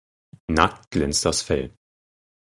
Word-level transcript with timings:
Nackt 0.47 0.89
glänzt 0.89 1.25
das 1.25 1.43
Fell. 1.43 1.75